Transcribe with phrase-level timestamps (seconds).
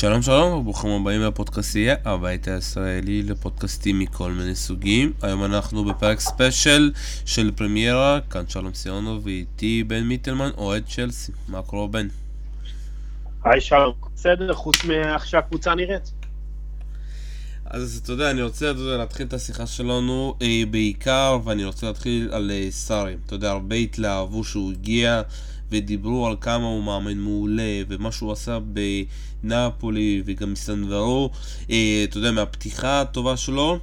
[0.00, 5.12] שלום שלום וברוכים הבאים לפודקאסטייה, הבית הישראלי לפודקאסטים מכל מיני סוגים.
[5.22, 6.92] היום אנחנו בפרק ספיישל
[7.24, 11.32] של פרמיירה, כאן שלום סיונו ואיתי בן מיטלמן, אוהד צ'לסי.
[11.48, 12.08] מה קורה בן?
[13.44, 16.12] היי שלום, בסדר, חוץ מאיך שהקבוצה נראית.
[17.64, 21.86] אז אתה יודע, אני רוצה אתה יודע, להתחיל את השיחה שלנו אה, בעיקר, ואני רוצה
[21.86, 23.16] להתחיל על אה, סארי.
[23.26, 25.22] אתה יודע, הרבה התלהבו שהוא הגיע,
[25.70, 28.58] ודיברו על כמה הוא מאמן מעולה, ומה שהוא עשה
[29.42, 31.30] בנאפולי, וגם מסנברו,
[31.70, 33.78] אה, אתה יודע, מהפתיחה הטובה שלו,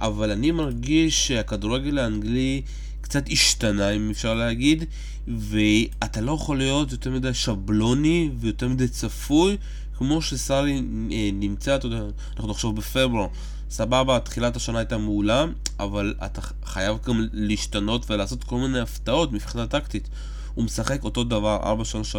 [0.00, 2.62] אבל אני מרגיש שהכדורגל האנגלי
[3.00, 4.84] קצת השתנה, אם אפשר להגיד,
[5.28, 9.56] ואתה לא יכול להיות יותר מדי שבלוני ויותר מדי צפוי.
[9.98, 10.82] כמו שסארי
[11.12, 12.02] אה, נמצא, אתה יודע,
[12.36, 13.26] אנחנו עכשיו בפברואר,
[13.70, 15.44] סבבה, תחילת השנה הייתה מעולה,
[15.78, 20.08] אבל אתה חייב גם להשתנות ולעשות כל מיני הפתעות מבחינה טקטית.
[20.54, 21.76] הוא משחק אותו דבר,
[22.14, 22.16] 4-3-3,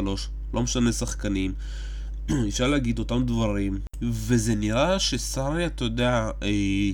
[0.53, 1.53] לא משנה שחקנים,
[2.49, 6.49] אפשר להגיד אותם דברים, וזה נראה שסארי, אתה יודע, אה,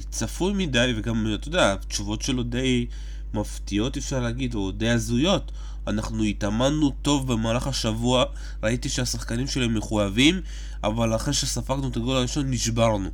[0.10, 2.86] צפוי מדי, וגם, אתה יודע, התשובות שלו די
[3.34, 5.52] מפתיעות, אפשר להגיד, או די הזויות.
[5.88, 8.24] אנחנו התאמנו טוב במהלך השבוע,
[8.64, 10.42] ראיתי שהשחקנים שלהם מחויבים,
[10.84, 13.10] אבל אחרי שספגנו את הגול הראשון נשברנו.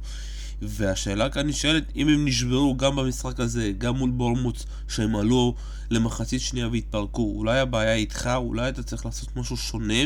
[0.61, 5.53] והשאלה כאן נשאלת, אם הם נשברו גם במשחק הזה, גם מול בורמוץ, שהם עלו
[5.91, 10.03] למחצית שנייה והתפרקו, אולי הבעיה איתך, אולי אתה צריך לעשות משהו שונה.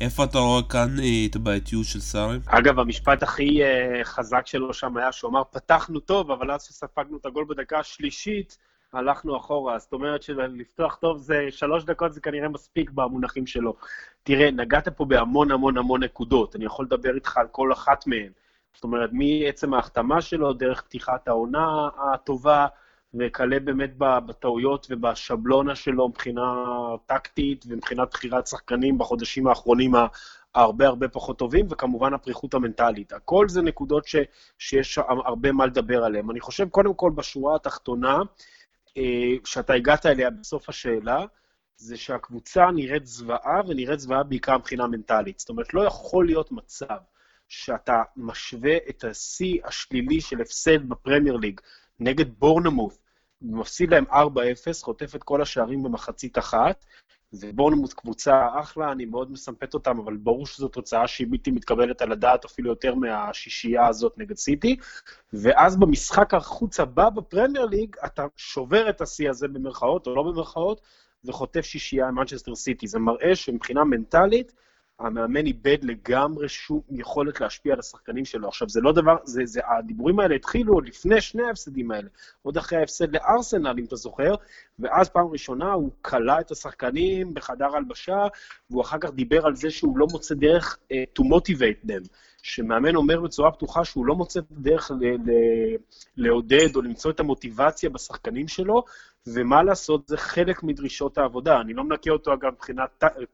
[0.00, 2.38] איפה אתה רואה כאן אה, את הבעייתיות של סארי?
[2.46, 7.16] אגב, המשפט הכי אה, חזק שלו שם היה שהוא אמר, פתחנו טוב, אבל אז שספגנו
[7.16, 8.58] את הגול בדקה השלישית,
[8.92, 9.78] הלכנו אחורה.
[9.78, 13.74] זאת אומרת שלפתוח טוב זה, שלוש דקות זה כנראה מספיק במונחים שלו.
[14.22, 18.30] תראה, נגעת פה בהמון המון המון נקודות, אני יכול לדבר איתך על כל אחת מהן.
[18.74, 22.66] זאת אומרת, מעצם ההחתמה שלו, דרך פתיחת העונה הטובה,
[23.14, 26.64] וכלה באמת בטעויות ובשבלונה שלו מבחינה
[27.06, 29.92] טקטית ומבחינת בחירת שחקנים בחודשים האחרונים
[30.54, 33.12] הרבה הרבה פחות טובים, וכמובן הפריחות המנטלית.
[33.12, 34.16] הכל זה נקודות ש,
[34.58, 36.30] שיש הרבה מה לדבר עליהן.
[36.30, 38.18] אני חושב, קודם כל, בשורה התחתונה,
[38.96, 39.02] אה,
[39.44, 41.24] שאתה הגעת אליה בסוף השאלה,
[41.76, 45.38] זה שהקבוצה נראית זוועה, ונראית זוועה בעיקר מבחינה מנטלית.
[45.38, 46.96] זאת אומרת, לא יכול להיות מצב
[47.48, 51.60] שאתה משווה את השיא השלילי של הפסד בפרמייר ליג
[52.00, 52.94] נגד בורנמוט,
[53.42, 54.14] מפסיד להם 4-0,
[54.82, 56.84] חוטף את כל השערים במחצית אחת,
[57.32, 62.12] ובורנמוט קבוצה אחלה, אני מאוד מסמפת אותם, אבל ברור שזו תוצאה שהיא בלתי מתקבלת על
[62.12, 64.76] הדעת, אפילו יותר מהשישייה הזאת נגד סיטי.
[65.32, 70.80] ואז במשחק החוץ הבא בפרמייר ליג, אתה שובר את השיא הזה במרכאות או לא במרכאות,
[71.24, 72.86] וחוטף שישייה עם מנצ'סטר סיטי.
[72.86, 74.52] זה מראה שמבחינה מנטלית,
[74.98, 78.48] המאמן איבד לגמרי שום יכולת להשפיע על השחקנים שלו.
[78.48, 82.08] עכשיו, זה לא דבר, זה, זה, הדיבורים האלה התחילו עוד לפני שני ההפסדים האלה,
[82.42, 84.34] עוד אחרי ההפסד לארסנל, אם אתה זוכר,
[84.78, 88.26] ואז פעם ראשונה הוא כלא את השחקנים בחדר הלבשה,
[88.70, 92.08] והוא אחר כך דיבר על זה שהוא לא מוצא דרך uh, to motivate them.
[92.42, 94.90] שמאמן אומר בצורה פתוחה שהוא לא מוצא דרך
[96.16, 98.84] לעודד או למצוא את המוטיבציה בשחקנים שלו,
[99.28, 101.60] ומה לעשות, זה חלק מדרישות העבודה.
[101.60, 102.84] אני לא מנקה אותו, אגב, מבחינה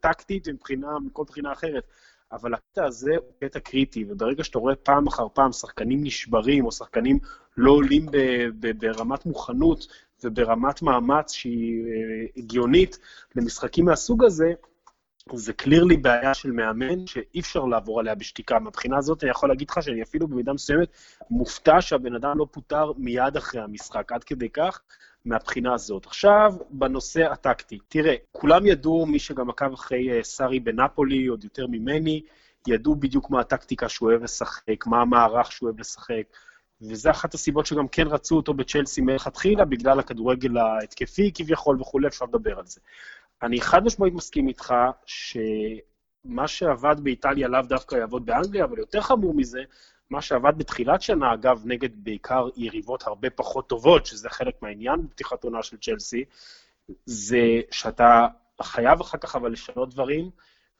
[0.01, 1.85] טקטית ומבחינה, מכל בחינה אחרת,
[2.33, 6.73] אבל הקטע הזה הוא קטע קריטי, וברגע שאתה רואה פעם אחר פעם שחקנים נשברים, או
[6.73, 7.19] שחקנים
[7.57, 8.07] לא עולים
[8.79, 9.87] ברמת מוכנות
[10.25, 12.99] וברמת מאמץ שהיא אה, הגיונית
[13.37, 14.53] למשחקים מהסוג הזה,
[15.33, 18.59] זה קלירלי בעיה של מאמן שאי אפשר לעבור עליה בשתיקה.
[18.59, 20.89] מהבחינה הזאת אני יכול להגיד לך שאני אפילו במידה מסוימת
[21.31, 24.81] מופתע שהבן אדם לא פוטר מיד אחרי המשחק, עד כדי כך,
[25.25, 26.07] מהבחינה הזאת.
[26.07, 27.79] עכשיו, בנושא הטקטי.
[27.89, 32.23] תראה, כולם ידעו, מי שגם עקב אחרי אה, סארי בנפולי, עוד יותר ממני,
[32.69, 36.23] ידעו בדיוק מה הטקטיקה שהוא אוהב לשחק, מה המערך שהוא אוהב לשחק,
[36.83, 42.25] וזה אחת הסיבות שגם כן רצו אותו בצ'לסי מלכתחילה, בגלל הכדורגל ההתקפי כביכול וכולי, אפשר
[42.25, 42.81] לדבר על זה.
[43.43, 44.75] אני חד משמעית מסכים איתך
[45.07, 49.61] שמה שעבד באיטליה לאו דווקא יעבוד באנגליה, אבל יותר חמור מזה,
[50.11, 55.45] מה שעבד בתחילת שנה, אגב, נגד בעיקר יריבות הרבה פחות טובות, שזה חלק מהעניין בפתיחת
[55.45, 56.25] עונה של צ'לסי,
[57.05, 58.27] זה שאתה
[58.63, 60.31] חייב אחר כך אבל לשנות דברים,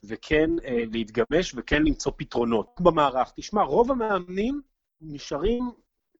[0.05, 3.33] וכן אה, להתגמש וכן למצוא פתרונות במערך.
[3.37, 4.61] תשמע, רוב המאמנים
[5.01, 5.71] נשארים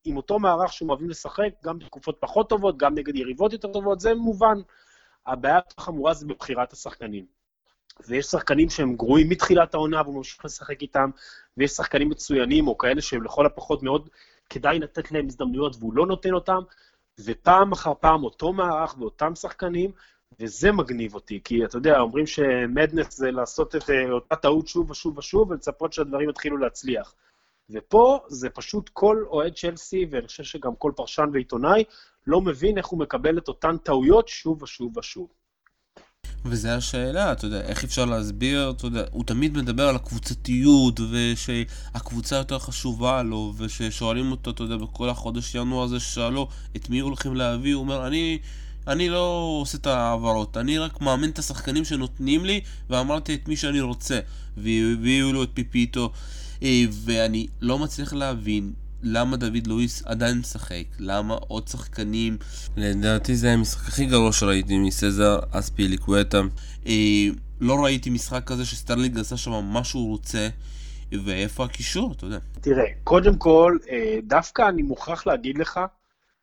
[0.05, 4.01] עם אותו מערך שהם אוהבים לשחק, גם בתקופות פחות טובות, גם נגד יריבות יותר טובות,
[4.01, 4.59] זה מובן.
[5.27, 7.40] הבעיה החמורה זה בבחירת השחקנים.
[8.09, 11.11] ויש שחקנים שהם גרועים מתחילת העונה והוא ממשיך לשחק איתם,
[11.57, 14.09] ויש שחקנים מצוינים, או כאלה שהם לכל הפחות מאוד
[14.51, 16.61] כדאי לתת להם הזדמנויות והוא לא נותן אותם,
[17.25, 19.91] ופעם אחר פעם אותו מערך ואותם שחקנים,
[20.41, 24.91] וזה מגניב אותי, כי אתה יודע, אומרים שמדנס זה לעשות את אה, אותה טעות שוב
[24.91, 27.15] ושוב ושוב, ולצפות שהדברים יתחילו להצליח.
[27.71, 31.85] ופה זה פשוט כל אוהד צ'לסי, ואני חושב שגם כל פרשן ועיתונאי,
[32.27, 35.29] לא מבין איך הוא מקבל את אותן טעויות שוב ושוב ושוב.
[36.45, 42.37] וזה השאלה, אתה יודע, איך אפשר להסביר, אתה יודע, הוא תמיד מדבר על הקבוצתיות, ושהקבוצה
[42.37, 47.37] יותר חשובה לו, וששואלים אותו, אתה יודע, בכל החודש ינואר הזה ששאלו את מי הולכים
[47.37, 48.39] להביא, הוא אומר, אני,
[48.87, 53.57] אני לא עושה את ההעברות, אני רק מאמן את השחקנים שנותנים לי, ואמרתי את מי
[53.57, 54.21] שאני רוצה,
[54.57, 56.13] והביאו לו את פיפיטה,
[56.63, 58.73] אה, ואני לא מצליח להבין
[59.03, 60.85] למה דוד לואיס עדיין משחק?
[60.99, 62.37] למה עוד שחקנים?
[62.77, 66.41] לדעתי זה המשחק הכי גרוע שראיתי מסזאר אספיליקווטה.
[66.87, 66.93] אה,
[67.61, 70.49] לא ראיתי משחק כזה שסטרלינג עשה שם מה שהוא רוצה.
[71.25, 72.39] ואיפה הקישור, אתה יודע.
[72.61, 75.81] תראה, קודם כל, אה, דווקא אני מוכרח להגיד לך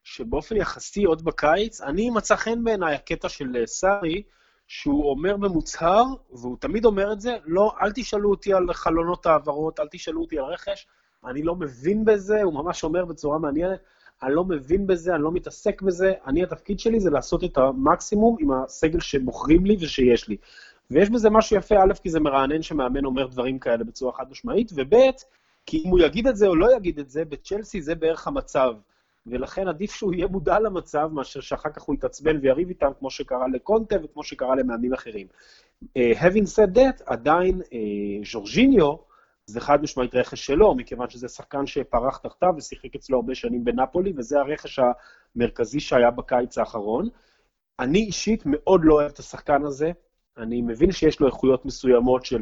[0.03, 4.23] שבאופן יחסי עוד בקיץ, אני מצא חן בעיניי הקטע של אה, סארי,
[4.67, 9.79] שהוא אומר במוצהר, והוא תמיד אומר את זה, לא, אל תשאלו אותי על חלונות העברות,
[9.79, 10.87] אל תשאלו אותי על רכש,
[11.25, 13.79] אני לא מבין בזה, הוא ממש אומר בצורה מעניינת,
[14.23, 18.35] אני לא מבין בזה, אני לא מתעסק בזה, אני, התפקיד שלי זה לעשות את המקסימום
[18.39, 20.37] עם הסגל שמוכרים לי ושיש לי.
[20.91, 24.71] ויש בזה משהו יפה, א', כי זה מרענן שמאמן אומר דברים כאלה בצורה חד משמעית,
[24.75, 24.95] וב',
[25.65, 28.73] כי אם הוא יגיד את זה או לא יגיד את זה, בצ'לסי זה בערך המצב.
[29.27, 33.47] ולכן עדיף שהוא יהיה מודע למצב, מאשר שאחר כך הוא יתעצבן ויריב איתם, כמו שקרה
[33.47, 35.27] לקונטה וכמו שקרה למאמנים אחרים.
[35.83, 37.75] Uh, having said that, עדיין uh,
[38.31, 39.06] ז'ורג'יניו,
[39.47, 44.13] זה חד משמעית רכש שלו, מכיוון שזה שחקן שפרח תחתיו ושיחק אצלו הרבה שנים בנפולי,
[44.17, 44.79] וזה הרכש
[45.35, 47.09] המרכזי שהיה בקיץ האחרון.
[47.79, 49.91] אני אישית מאוד לא אוהב את השחקן הזה.
[50.37, 52.41] אני מבין שיש לו איכויות מסוימות של,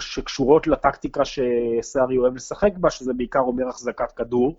[0.00, 4.58] שקשורות לטקטיקה שסארי אוהב לשחק בה, שזה בעיקר אומר החזקת כדור.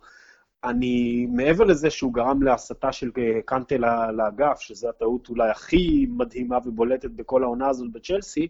[0.64, 3.12] אני, מעבר לזה שהוא גרם להסתה של
[3.46, 3.76] קנטה
[4.12, 8.48] לאגף, שזו הטעות אולי הכי מדהימה ובולטת בכל העונה הזאת בצ'לסי,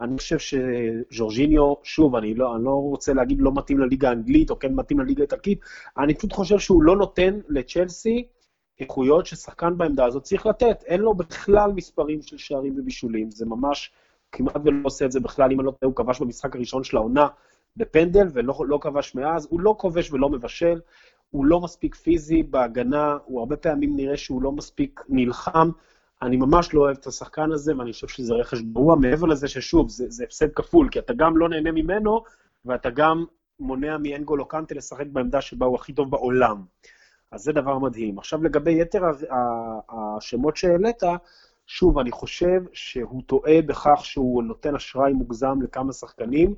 [0.00, 4.58] אני חושב שז'ורג'יניו, שוב, אני לא, אני לא רוצה להגיד לא מתאים לליגה האנגלית או
[4.58, 5.60] כן מתאים לליגה האיטלקית,
[5.98, 8.26] אני פשוט חושב שהוא לא נותן לצ'לסי
[8.80, 10.82] איכויות ששחקן בעמדה הזאת צריך לתת.
[10.86, 13.92] אין לו בכלל מספרים של שערים ובישולים, זה ממש
[14.32, 16.96] כמעט ולא עושה את זה בכלל, אם אני לא טועה, הוא כבש במשחק הראשון של
[16.96, 17.26] העונה
[17.76, 20.80] בפנדל ולא לא כבש מאז, הוא לא כובש ולא מבשל,
[21.30, 25.70] הוא לא מספיק פיזי בהגנה, הוא הרבה פעמים נראה שהוא לא מספיק נלחם.
[26.22, 29.88] אני ממש לא אוהב את השחקן הזה, ואני חושב שזה רכש גרוע, מעבר לזה ששוב,
[29.88, 32.24] זה, זה הפסד כפול, כי אתה גם לא נהנה ממנו,
[32.64, 33.24] ואתה גם
[33.60, 36.64] מונע מאנגולו קנטה לשחק בעמדה שבה הוא הכי טוב בעולם.
[37.30, 38.18] אז זה דבר מדהים.
[38.18, 39.02] עכשיו, לגבי יתר
[39.88, 41.02] השמות שהעלית,
[41.66, 46.54] שוב, אני חושב שהוא טועה בכך שהוא נותן אשראי מוגזם לכמה שחקנים.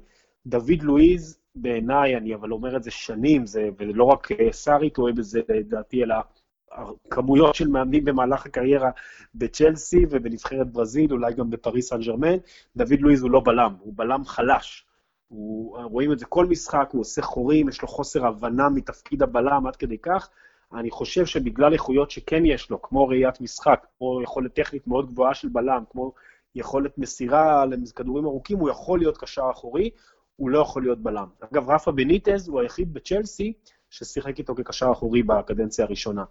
[0.47, 5.41] דוד לואיז, בעיניי, אני אבל אומר את זה שנים, זה, ולא רק סארי טועה בזה,
[5.49, 6.14] לדעתי, אלא
[7.11, 8.91] כמויות של מאמנים במהלך הקריירה
[9.35, 12.37] בצ'לסי ובנבחרת ברזיל, אולי גם בפריס סן ג'רמן.
[12.77, 14.87] דוד לואיז הוא לא בלם, הוא בלם חלש.
[15.29, 19.67] הוא, רואים את זה כל משחק, הוא עושה חורים, יש לו חוסר הבנה מתפקיד הבלם
[19.67, 20.29] עד כדי כך.
[20.75, 25.35] אני חושב שבגלל איכויות שכן יש לו, כמו ראיית משחק, כמו יכולת טכנית מאוד גבוהה
[25.35, 26.13] של בלם, כמו
[26.55, 29.91] יכולת מסירה לכדורים ארוכים, הוא יכול להיות קשר אחורי,
[30.37, 31.27] הוא לא יכול להיות בלם.
[31.41, 33.53] אגב, רפה בניטז הוא היחיד בצ'לסי
[33.96, 36.25] ששיחק איתו כקשר אחורי בקדנציה הראשונה.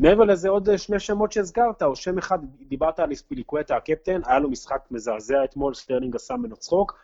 [0.00, 4.50] מעבר לזה, עוד שני שמות שהזכרת, או שם אחד, דיברת על איספיליקווטה הקפטן, היה לו
[4.50, 6.98] משחק מזעזע אתמול, סטרלינג עשה ממנו צחוק,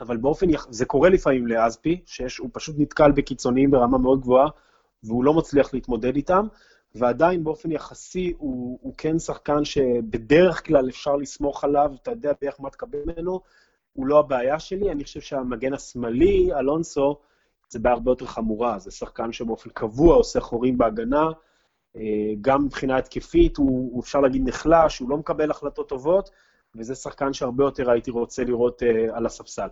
[0.00, 0.46] אבל באופן.
[0.70, 4.48] זה קורה לפעמים לאזפי, שהוא פשוט נתקל בקיצוניים ברמה מאוד גבוהה,
[5.04, 6.46] והוא לא מצליח להתמודד איתם,
[6.94, 12.60] ועדיין באופן יחסי הוא, הוא כן שחקן שבדרך כלל אפשר לסמוך עליו, אתה יודע בערך
[12.60, 13.40] מה תקבל ממנו,
[13.92, 17.16] הוא לא הבעיה שלי, אני חושב שהמגן השמאלי, אלונסו,
[17.72, 21.30] זה בעיה הרבה יותר חמורה, זה שחקן שבאופן קבוע עושה חורים בהגנה,
[21.96, 22.02] אה,
[22.40, 26.30] גם מבחינה התקפית הוא, הוא אפשר להגיד נחלש, הוא לא מקבל החלטות טובות,
[26.76, 29.66] וזה שחקן שהרבה יותר הייתי רוצה לראות uh, על הספסל.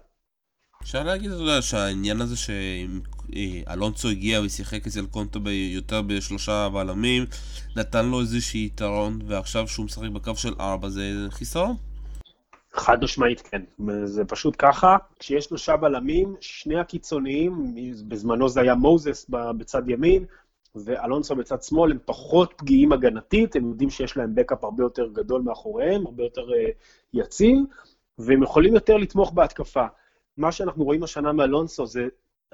[0.82, 7.24] אפשר להגיד, אתה יודע, שהעניין הזה שאלונסו הגיע ושיחק אצל קונטו יותר בשלושה בלמים,
[7.76, 11.76] נתן לו איזשהו יתרון, ועכשיו שהוא משחק בקו של ארבע זה חיסרון?
[12.72, 13.62] חד משמעית כן,
[14.04, 17.74] זה פשוט ככה, כשיש שלושה בלמים, שני הקיצוניים,
[18.08, 19.26] בזמנו זה היה מוזס
[19.58, 20.24] בצד ימין,
[20.74, 25.42] ואלונסו בצד שמאל, הם פחות פגיעים הגנתית, הם יודעים שיש להם בקאפ הרבה יותר גדול
[25.42, 26.54] מאחוריהם, הרבה יותר uh,
[27.14, 27.58] יציב,
[28.18, 29.86] והם יכולים יותר לתמוך בהתקפה.
[30.36, 32.08] מה שאנחנו רואים השנה מאלונסו, זה,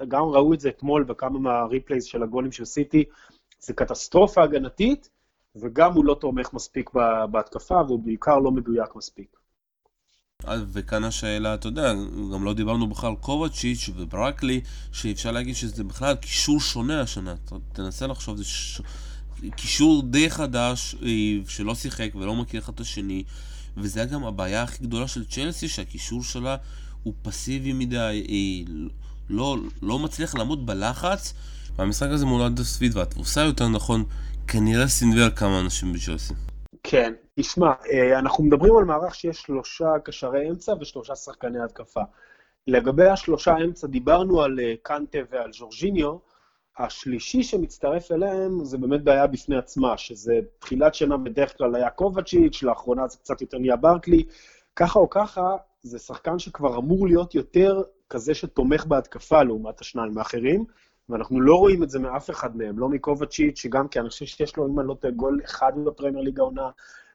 [0.07, 3.03] גם ראו את זה אתמול בכמה מהריפלייז של הגולים של סיטי,
[3.59, 5.09] זה קטסטרופה הגנתית,
[5.55, 6.89] וגם הוא לא תומך מספיק
[7.31, 9.36] בהתקפה, והוא בעיקר לא מדויק מספיק.
[10.45, 11.93] וכאן השאלה, אתה יודע,
[12.33, 17.35] גם לא דיברנו בכלל על קובצ'יץ' וברקלי, שאפשר להגיד שזה בכלל קישור שונה השנה.
[17.73, 18.81] תנסה לחשוב, זה ש...
[19.55, 21.09] קישור די חדש, אה,
[21.47, 23.23] שלא שיחק ולא מכיר אחד את השני,
[23.77, 26.55] וזה גם הבעיה הכי גדולה של צ'לסי, שהקישור שלה
[27.03, 28.73] הוא פסיבי מדי, אה,
[29.29, 31.33] לא, לא מצליח לעמוד בלחץ,
[31.75, 34.03] והמשחק הזה מולד סביב, והתבוסה יותר נכון,
[34.47, 36.33] כנראה סינוור כמה אנשים בצ'לסי.
[36.89, 42.01] כן, תשמע, אה, אנחנו מדברים על מערך שיש שלושה קשרי אמצע ושלושה שחקני התקפה.
[42.67, 46.17] לגבי השלושה אמצע, דיברנו על אה, קנטה ועל ז'ורג'יניו,
[46.77, 52.63] השלישי שמצטרף אליהם זה באמת בעיה בפני עצמה, שזה תחילת שנה בדרך כלל היה קובצ'יץ',
[52.63, 54.23] לאחרונה זה קצת יותר נהיה ברקלי,
[54.75, 60.65] ככה או ככה, זה שחקן שכבר אמור להיות יותר כזה שתומך בהתקפה לעומת השניים האחרים,
[61.09, 64.57] ואנחנו לא רואים את זה מאף אחד מהם, לא מקובצ'יץ', שגם כי אני חושב שיש
[64.57, 66.69] לו, אם אני לא טועה, גול אחד בפרמייר ליג העונה,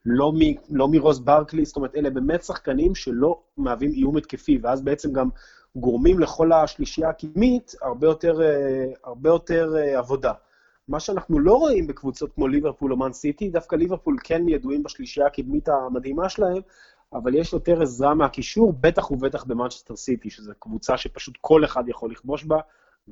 [0.06, 0.32] לא,
[0.70, 5.28] לא מרוס ברקלי, זאת אומרת, אלה באמת שחקנים שלא מהווים איום התקפי, ואז בעצם גם
[5.76, 10.32] גורמים לכל השלישייה הקדמית הרבה יותר, אה, הרבה יותר אה, עבודה.
[10.88, 15.26] מה שאנחנו לא רואים בקבוצות כמו ליברפול או מן סיטי, דווקא ליברפול כן ידועים בשלישייה
[15.26, 16.62] הקדמית המדהימה שלהם,
[17.12, 22.10] אבל יש יותר עזרה מהקישור, בטח ובטח במנצ'סטר סיטי, שזו קבוצה שפשוט כל אחד יכול
[22.10, 22.60] לכבוש בה,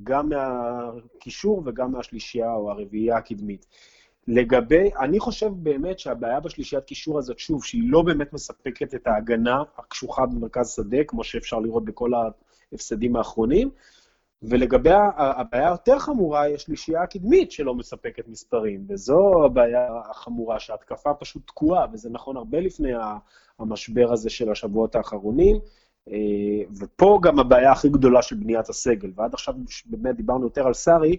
[0.03, 3.67] גם מהקישור וגם מהשלישייה או הרביעייה הקדמית.
[4.29, 9.63] לגבי, אני חושב באמת שהבעיה בשלישיית קישור הזאת, שוב, שהיא לא באמת מספקת את ההגנה
[9.79, 12.11] הקשוחה במרכז שדה, כמו שאפשר לראות בכל
[12.73, 13.71] ההפסדים האחרונים,
[14.43, 21.47] ולגבי הבעיה היותר חמורה, היא השלישייה הקדמית שלא מספקת מספרים, וזו הבעיה החמורה, שההתקפה פשוט
[21.47, 22.93] תקועה, וזה נכון הרבה לפני
[23.59, 25.57] המשבר הזה של השבועות האחרונים,
[26.81, 29.55] ופה גם הבעיה הכי גדולה של בניית הסגל, ועד עכשיו
[29.87, 31.17] באמת דיברנו יותר על סארי,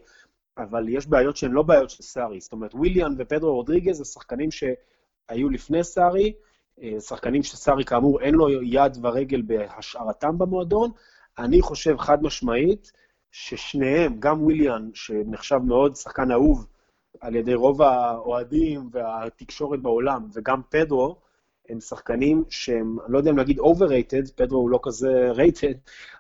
[0.58, 4.50] אבל יש בעיות שהן לא בעיות של סארי, זאת אומרת, וויליאן ופדרו רודריגז זה שחקנים
[4.52, 6.34] שהיו לפני סארי,
[6.82, 10.92] אה, שחקנים שסארי כאמור אין לו יד ורגל בהשארתם במועדון,
[11.38, 12.92] אני חושב חד משמעית
[13.32, 16.68] ששניהם, גם וויליאן, שנחשב מאוד שחקן אהוב
[17.22, 21.16] על ידי רוב האוהדים והתקשורת בעולם, וגם פדרו,
[21.70, 25.78] הם שחקנים שהם, אני לא יודע אם להגיד overrated, פדרו הוא לא כזה rated,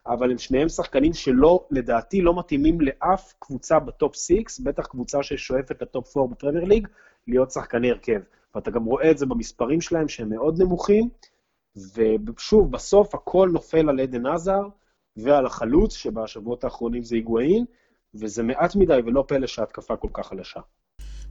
[0.08, 5.24] אבל הם שניהם שחקנים שלא, לדעתי, לא מתאימים לאף קבוצה ב top 6, בטח קבוצה
[5.24, 6.88] ששואפת ל top 4 בפרמייר ליג,
[7.28, 8.22] להיות שחקני הרכב.
[8.56, 11.10] ואתה גם רואה את זה במספרים שלהם, שהם מאוד נמוכים,
[11.96, 14.62] ושוב, בסוף הכל נופל על עדן עזר
[15.18, 17.66] ועל החלוץ, שבשבועות האחרונים זה היגואין,
[18.16, 20.60] וזה מעט מדי, ולא פלא שההתקפה כל כך חלשה.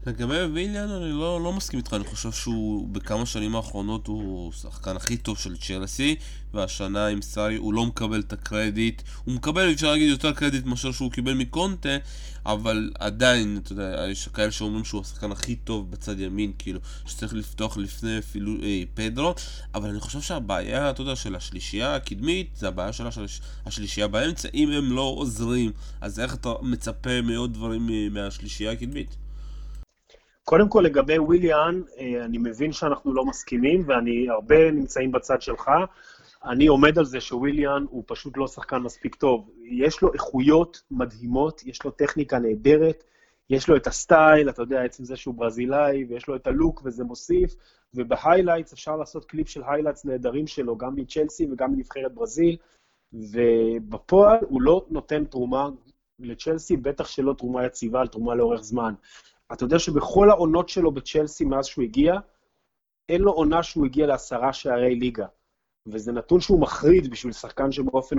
[0.07, 4.97] לגבי ויליאן אני לא, לא מסכים איתך, אני חושב שהוא בכמה שנים האחרונות הוא השחקן
[4.97, 6.17] הכי טוב של צ'לסי
[6.55, 9.03] והשנה עם סארי הוא לא מקבל את הקרדיט.
[9.25, 11.97] הוא מקבל, אפשר להגיד, יותר קרדיט מאשר שהוא קיבל מקונטה
[12.47, 17.35] אבל עדיין, אתה יודע, יש כאלה שאומרים שהוא השחקן הכי טוב בצד ימין, כאילו, שצריך
[17.35, 19.35] לפתוח לפני אפילו אה, פדרו.
[19.75, 23.41] אבל אני חושב שהבעיה, אתה יודע, של השלישייה הקדמית זה הבעיה של השליש...
[23.67, 24.49] השלישייה באמצע.
[24.55, 29.17] אם הם לא עוזרים אז איך אתה מצפה מעוד דברים אה, מהשלישייה הקדמית?
[30.51, 35.71] קודם כל, לגבי וויליאן, אה, אני מבין שאנחנו לא מסכימים, ואני, הרבה נמצאים בצד שלך.
[36.45, 39.51] אני עומד על זה שוויליאן הוא פשוט לא שחקן מספיק טוב.
[39.65, 43.05] יש לו איכויות מדהימות, יש לו טכניקה נהדרת,
[43.51, 47.05] יש לו את הסטייל, אתה יודע, עצם זה שהוא ברזילאי, ויש לו את הלוק וזה
[47.05, 47.55] מוסיף,
[47.95, 52.57] וב highlights אפשר לעשות קליפ של highlights נהדרים שלו, גם מצ'לסי וגם מנבחרת ברזיל,
[53.13, 55.69] ובפועל הוא לא נותן תרומה
[56.19, 58.95] לצ'לסי, בטח שלא תרומה יציבה, תרומה לאורך זמן.
[59.53, 62.15] אתה יודע שבכל העונות שלו בצ'לסי מאז שהוא הגיע,
[63.09, 65.27] אין לו עונה שהוא הגיע לעשרה שערי ליגה.
[65.87, 68.17] וזה נתון שהוא מחריד בשביל שחקן שבאופן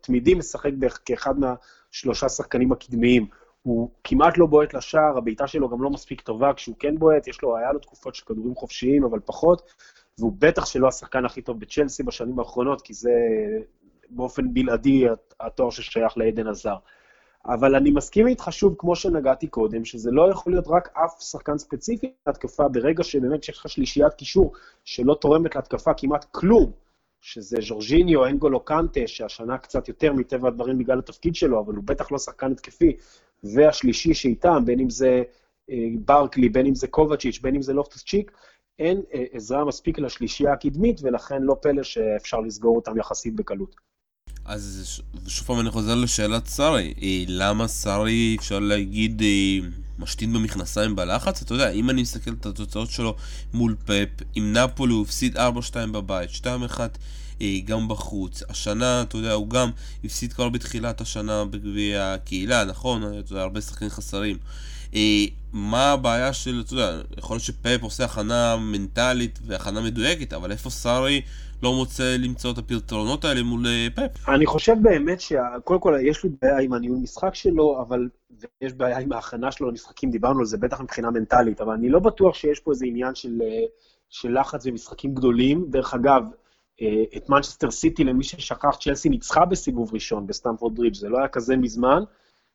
[0.00, 0.70] תמידי משחק
[1.04, 3.26] כאחד מהשלושה שחקנים הקדמיים.
[3.62, 7.42] הוא כמעט לא בועט לשער, הבעיטה שלו גם לא מספיק טובה, כשהוא כן בועט, יש
[7.42, 9.74] לו, היה לו תקופות של כדורים חופשיים, אבל פחות,
[10.18, 13.10] והוא בטח שלא השחקן הכי טוב בצ'לסי בשנים האחרונות, כי זה
[14.10, 15.04] באופן בלעדי
[15.40, 16.76] התואר ששייך לעדן עזר.
[17.46, 21.58] אבל אני מסכים איתך שוב, כמו שנגעתי קודם, שזה לא יכול להיות רק אף שחקן
[21.58, 24.52] ספציפי להתקפה, ברגע שבאמת שיש לך שלישיית קישור
[24.84, 26.72] שלא תורמת להתקפה כמעט כלום,
[27.20, 32.12] שזה ז'ורג'יניו, אנגולו קנטה, שהשנה קצת יותר מטבע הדברים בגלל התפקיד שלו, אבל הוא בטח
[32.12, 32.96] לא שחקן התקפי,
[33.44, 35.22] והשלישי שאיתם, בין אם זה
[35.70, 38.32] אה, ברקלי, בין אם זה קובצ'יץ', בין אם זה לופטוס צ'יק,
[38.78, 43.76] אין אה, עזרה מספיק לשלישייה הקדמית, ולכן לא פלא שאפשר לסגור אותם יחסית בקלות.
[44.48, 50.96] אז שוב פעם אני חוזר לשאלת סארי, אה, למה סארי אפשר להגיד אה, משתין במכנסיים
[50.96, 51.42] בלחץ?
[51.42, 53.16] אתה יודע, אם אני מסתכל על התוצאות שלו
[53.54, 55.40] מול פפ, עם נפולי הוא הפסיד 4-2
[55.92, 56.80] בבית, 2-1
[57.40, 58.42] אה, גם בחוץ.
[58.48, 59.70] השנה, אתה יודע, הוא גם
[60.04, 63.02] הפסיד כבר בתחילת השנה בגביע הקהילה, נכון?
[63.18, 64.36] אתה יודע, הרבה שחקנים חסרים.
[65.52, 70.70] מה הבעיה של, אתה יודע, יכול להיות שפפ עושה הכנה מנטלית והכנה מדויקת, אבל איפה
[70.70, 71.20] סארי
[71.62, 74.28] לא מוצא למצוא את הפתרונות האלה מול אה, פפ?
[74.28, 78.08] אני חושב באמת שקודם כל יש לי בעיה עם הניהול משחק שלו, אבל
[78.60, 81.98] יש בעיה עם ההכנה שלו למשחקים, דיברנו על זה בטח מבחינה מנטלית, אבל אני לא
[81.98, 83.64] בטוח שיש פה איזה עניין של, אה,
[84.08, 85.66] של לחץ ומשחקים גדולים.
[85.70, 86.22] דרך אגב,
[86.82, 91.28] אה, את מנצ'סטר סיטי, למי ששכח, צ'לסי ניצחה בסיבוב ראשון בסטמפורד ברידג', זה לא היה
[91.28, 92.02] כזה מזמן.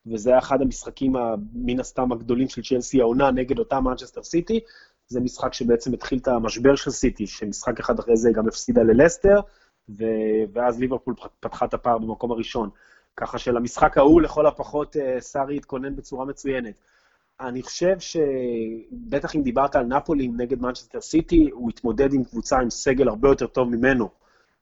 [0.06, 1.12] וזה היה אחד המשחקים
[1.54, 4.60] מן הסתם הגדולים של צ'לסי העונה נגד אותה מנצ'סטר סיטי,
[5.08, 9.40] זה משחק שבעצם התחיל את המשבר של סיטי, שמשחק אחד אחרי זה גם הפסידה ללסטר,
[9.88, 10.04] ו...
[10.52, 12.70] ואז ליברפול פתחה את הפער במקום הראשון.
[13.16, 16.74] ככה שלמשחק ההוא לכל הפחות אה, סארי התכונן בצורה מצוינת.
[17.40, 22.70] אני חושב שבטח אם דיברת על נפולי נגד מנצ'סטר סיטי, הוא התמודד עם קבוצה עם
[22.70, 24.08] סגל הרבה יותר טוב ממנו,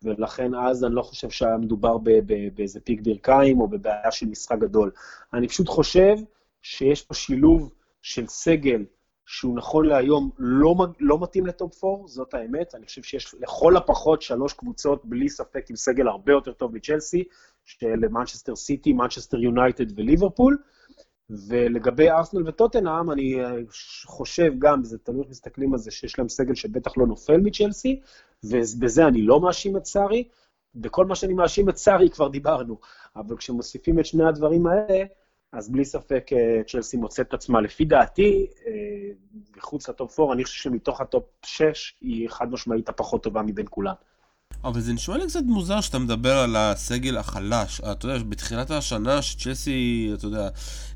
[0.02, 1.98] ולכן אז אני לא חושב שהיה מדובר
[2.54, 4.90] באיזה פיק ברכיים או בבעיה של משחק גדול.
[5.34, 6.16] אני פשוט חושב
[6.62, 7.72] שיש פה שילוב
[8.02, 8.84] של סגל
[9.26, 12.74] שהוא נכון להיום לא, לא מתאים לטופ 4, זאת האמת.
[12.74, 17.24] אני חושב שיש לכל הפחות שלוש קבוצות, בלי ספק, עם סגל הרבה יותר טוב מצ'לסי,
[17.64, 20.58] של מנצ'סטר סיטי, מנצ'סטר יונייטד וליברפול.
[21.48, 23.52] ולגבי ארסנל וטוטנאם, אני אה,
[24.04, 28.00] חושב גם, זה תלוי איך מסתכלים על זה, שיש להם סגל שבטח לא נופל מצ'לסי,
[28.44, 30.24] ובזה אני לא מאשים את סארי.
[30.74, 32.78] בכל מה שאני מאשים את סארי כבר דיברנו,
[33.16, 35.04] אבל כשמוסיפים את שני הדברים האלה,
[35.52, 37.60] אז בלי ספק אה, צ'לסי מוצאת את עצמה.
[37.60, 38.72] לפי דעתי, אה,
[39.56, 43.42] מחוץ ל top 4, אני חושב שמתוך ה top 6, היא חד משמעית הפחות טובה
[43.42, 43.92] מבין כולן.
[44.64, 47.80] אבל זה נשמע לי קצת מוזר שאתה מדבר על הסגל החלש.
[47.80, 50.48] אתה יודע, בתחילת השנה שצ'לסי, אתה יודע,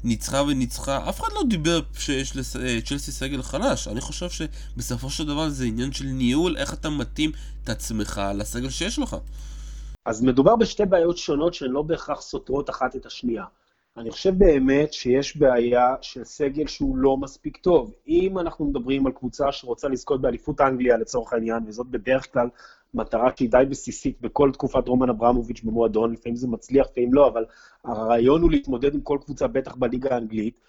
[0.05, 3.89] ניצחה וניצחה, אף אחד לא דיבר שיש לצ'לסי אה, סגל חלש.
[3.89, 7.31] אני חושב שבסופו של דבר זה עניין של ניהול, איך אתה מתאים
[7.65, 9.17] את עצמך לסגל שיש לך.
[10.07, 13.45] אז מדובר בשתי בעיות שונות שהן לא בהכרח סותרות אחת את השנייה.
[13.97, 17.95] אני חושב באמת שיש בעיה של סגל שהוא לא מספיק טוב.
[18.09, 22.49] אם אנחנו מדברים על קבוצה שרוצה לזכות באליפות אנגליה לצורך העניין, וזאת בדרך כלל
[22.95, 27.45] מטרה שהיא די בסיסית בכל תקופת רומן אברמוביץ' במועדון, לפעמים זה מצליח, לפעמים לא, אבל
[27.85, 30.61] הרעיון הוא להתמודד עם כל קבוצה, בטח בליגה האנגלית.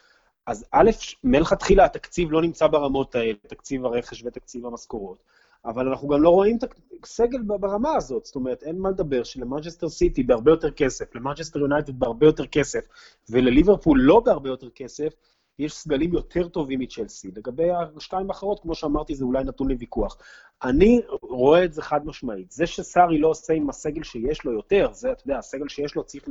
[0.45, 0.89] אז א',
[1.23, 5.17] מלכתחילה התקציב לא נמצא ברמות האלה, תקציב הרכש ותקציב המשכורות.
[5.65, 6.63] אבל אנחנו גם לא רואים את
[7.03, 11.99] הסגל ברמה הזאת, זאת אומרת, אין מה לדבר שלמנצ'סטר סיטי בהרבה יותר כסף, למנצ'סטר יונייטד
[11.99, 12.87] בהרבה יותר כסף,
[13.29, 15.13] ולליברפול לא בהרבה יותר כסף,
[15.59, 17.31] יש סגלים יותר טובים מצ'לסי.
[17.35, 17.63] לגבי
[17.97, 20.17] השתיים האחרות, כמו שאמרתי, זה אולי נתון לוויכוח.
[20.63, 22.51] אני רואה את זה חד משמעית.
[22.51, 26.03] זה שסארי לא עושה עם הסגל שיש לו יותר, זה, אתה יודע, הסגל שיש לו
[26.03, 26.23] צריך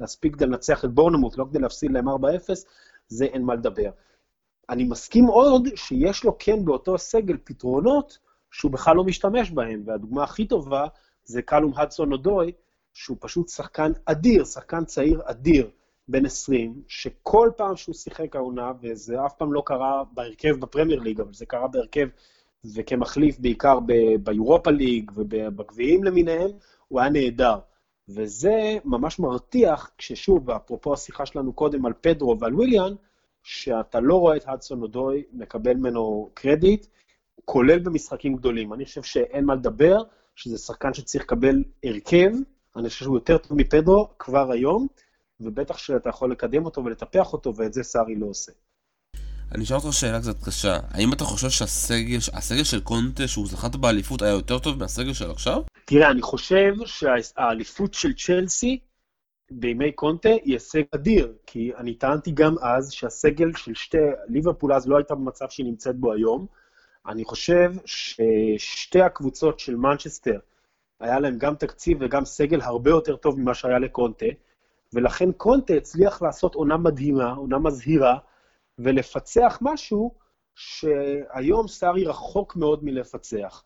[0.00, 2.12] להספיק כדי לנצח את בורנמוט, לא כדי להפסיד להם 4-0,
[3.08, 3.90] זה אין מה לדבר.
[4.70, 8.18] אני מסכים עוד שיש לו כן באותו סגל פתרונות,
[8.50, 10.86] שהוא בכלל לא משתמש בהם, והדוגמה הכי טובה
[11.24, 12.52] זה קלום הדסון אודוי,
[12.94, 15.70] שהוא פשוט שחקן אדיר, שחקן צעיר אדיר,
[16.08, 21.20] בן 20, שכל פעם שהוא שיחק העונה, וזה אף פעם לא קרה בהרכב בפרמייר ליג,
[21.20, 22.08] אבל זה קרה בהרכב
[22.74, 23.78] וכמחליף בעיקר
[24.22, 26.50] ביורופה ליג ובגביעים למיניהם,
[26.88, 27.58] הוא היה נהדר.
[28.08, 32.94] וזה ממש מרתיח, כששוב, אפרופו השיחה שלנו קודם על פדרו ועל וויליאן,
[33.42, 36.86] שאתה לא רואה את הדסון אודוי מקבל ממנו קרדיט,
[37.44, 38.72] כולל במשחקים גדולים.
[38.72, 40.02] אני חושב שאין מה לדבר,
[40.36, 42.30] שזה שחקן שצריך לקבל הרכב,
[42.76, 44.86] אני חושב שהוא יותר טוב מפדרו כבר היום,
[45.40, 48.52] ובטח שאתה יכול לקדם אותו ולטפח אותו, ואת זה סארי לא עושה.
[49.54, 54.22] אני אשאל אותך שאלה קצת קשה, האם אתה חושב שהסגל של קונטה, שהוא זכת באליפות,
[54.22, 55.62] היה יותר טוב מהסגל של עכשיו?
[55.84, 58.78] תראה, אני חושב שהאליפות של צ'לסי
[59.50, 63.98] בימי קונטה היא הישג אדיר, כי אני טענתי גם אז שהסגל של שתי,
[64.28, 66.46] ליברפול אז לא הייתה במצב שהיא נמצאת בו היום,
[67.06, 70.38] אני חושב ששתי הקבוצות של מנצ'סטר,
[71.00, 74.26] היה להם גם תקציב וגם סגל הרבה יותר טוב ממה שהיה לקונטה,
[74.92, 78.18] ולכן קונטה הצליח לעשות עונה מדהימה, עונה מזהירה,
[78.78, 80.14] ולפצח משהו
[80.54, 83.64] שהיום סארי רחוק מאוד מלפצח.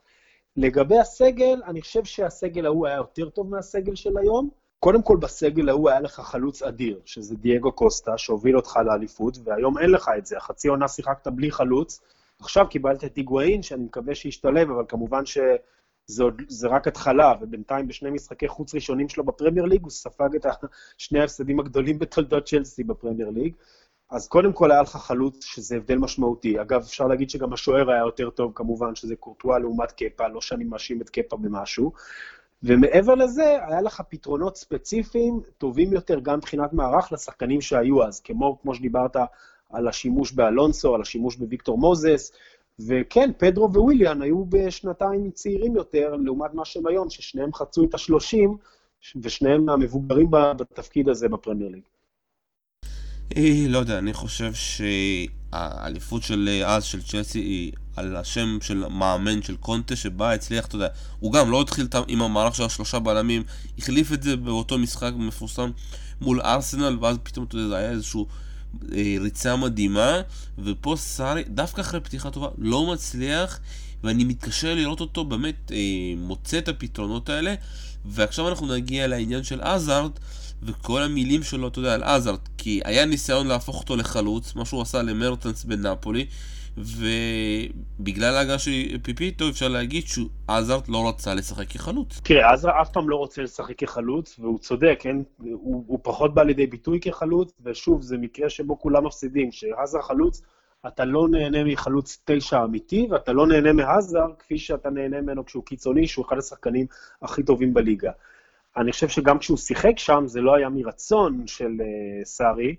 [0.57, 4.51] לגבי הסגל, אני חושב שהסגל ההוא היה יותר טוב מהסגל של היום.
[4.81, 9.79] קודם כל, בסגל ההוא היה לך חלוץ אדיר, שזה דייגו קוסטה, שהוביל אותך לאליפות, והיום
[9.79, 10.41] אין לך את זה.
[10.41, 12.01] חצי עונה שיחקת בלי חלוץ,
[12.41, 18.49] עכשיו קיבלת את היגואין, שאני מקווה שישתלב, אבל כמובן שזה רק התחלה, ובינתיים בשני משחקי
[18.49, 20.47] חוץ ראשונים שלו בפרמייר ליג, הוא ספג את
[20.99, 23.53] שני ההפסדים הגדולים בתולדות צ'לסי בפרמייר ליג.
[24.11, 26.61] אז קודם כל היה לך חלוץ, שזה הבדל משמעותי.
[26.61, 30.65] אגב, אפשר להגיד שגם השוער היה יותר טוב, כמובן, שזה קורטואה לעומת קפה, לא שאני
[30.65, 31.93] מאשים את קפה במשהו.
[32.63, 38.59] ומעבר לזה, היה לך פתרונות ספציפיים טובים יותר, גם מבחינת מערך, לשחקנים שהיו אז, כמו,
[38.63, 39.17] כמו שדיברת
[39.75, 42.33] על השימוש באלונסו, על השימוש בוויקטור מוזס,
[42.89, 48.57] וכן, פדרו וויליאן היו בשנתיים צעירים יותר, לעומת מה שהם היום, ששניהם חצו את השלושים,
[49.23, 51.83] ושניהם המבוגרים בתפקיד הזה בפרמייר ליג.
[53.37, 58.89] אה, לא יודע, אני חושב שהאליפות של אה, אז, של צ'לסי, היא על השם של
[58.89, 60.89] מאמן של קונטה, שבה הצליח, אתה יודע,
[61.21, 63.43] הוא גם לא התחיל עם המהלך של השלושה בלמים,
[63.79, 65.71] החליף את זה באותו משחק מפורסם
[66.21, 68.27] מול ארסנל, ואז פתאום, אתה יודע, זה היה איזשהו
[68.95, 70.21] אה, ריצה מדהימה,
[70.59, 73.61] ופה סארי, דווקא אחרי פתיחה טובה, לא מצליח,
[74.05, 75.79] ואני מתקשה לראות אותו באמת אה,
[76.17, 77.55] מוצא את הפתרונות האלה,
[78.05, 80.11] ועכשיו אנחנו נגיע לעניין של עזארד,
[80.63, 84.83] וכל המילים שלו, אתה יודע, על עזארד, כי היה ניסיון להפוך אותו לחלוץ, מה שהוא
[84.83, 86.27] עשה למרטנס בנפולי,
[86.77, 88.71] ובגלל ההגעה של
[89.03, 92.21] פיפיטו אפשר להגיד שעזארד לא רצה לשחק כחלוץ.
[92.23, 95.17] תראה, עזארד אף פעם לא רוצה לשחק כחלוץ, והוא צודק, כן?
[95.39, 100.43] הוא, הוא פחות בא לידי ביטוי כחלוץ, ושוב, זה מקרה שבו כולם מפסידים, שעזארד חלוץ,
[100.87, 105.65] אתה לא נהנה מחלוץ תשע אמיתי, ואתה לא נהנה מהזר כפי שאתה נהנה ממנו כשהוא
[105.65, 106.87] קיצוני, שהוא אחד השחקנים
[107.23, 108.11] הכי טובים בליגה.
[108.77, 112.77] אני חושב שגם כשהוא שיחק שם, זה לא היה מרצון של uh, סארי,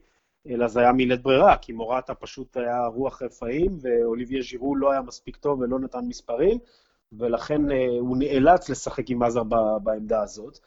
[0.49, 5.01] אלא זה היה מלית ברירה, כי מורטה פשוט היה רוח רפאים, ואוליביה ז'ירו לא היה
[5.01, 6.57] מספיק טוב ולא נתן מספרים,
[7.13, 9.43] ולכן uh, הוא נאלץ לשחק עם עזר
[9.83, 10.59] בעמדה הזאת.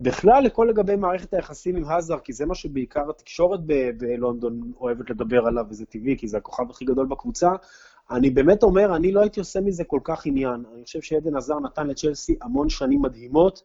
[0.00, 3.60] בכלל, לכל לגבי מערכת היחסים עם האזר, כי זה מה שבעיקר התקשורת
[3.96, 7.50] בלונדון אוהבת לדבר עליו, וזה טבעי, כי זה הכוכב הכי גדול בקבוצה,
[8.10, 10.64] אני באמת אומר, אני לא הייתי עושה מזה כל כך עניין.
[10.74, 13.62] אני חושב שעדן עזר נתן לצ'לסי המון שנים מדהימות.